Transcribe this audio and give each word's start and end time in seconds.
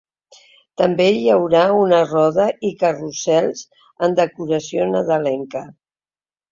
També 0.81 1.05
hi 1.17 1.27
haurà 1.33 1.61
una 1.81 2.01
roda 2.07 2.47
i 2.71 2.73
carrusels 2.81 3.63
amb 4.09 4.21
decoració 4.25 4.93
nadalenca. 4.99 5.67